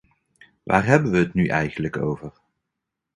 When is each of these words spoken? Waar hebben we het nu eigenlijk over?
Waar 0.63 0.85
hebben 0.85 1.11
we 1.11 1.17
het 1.17 1.33
nu 1.33 1.47
eigenlijk 1.47 1.97
over? 1.97 2.33